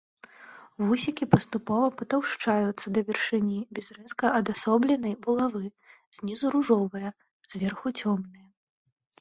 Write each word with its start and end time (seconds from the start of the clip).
Вусікі 0.85 1.27
паступова 1.33 1.87
патаўшчаюцца 1.99 2.87
да 2.95 3.03
вяршыні, 3.09 3.59
без 3.79 3.87
рэзка 3.97 4.31
адасобленай 4.39 5.13
булавы, 5.27 5.63
знізу 6.21 6.45
ружовыя, 6.57 7.09
зверху 7.55 7.87
цёмныя. 7.99 8.47